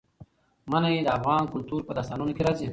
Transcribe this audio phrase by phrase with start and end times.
[0.71, 2.67] منی د افغان کلتور په داستانونو کې راځي.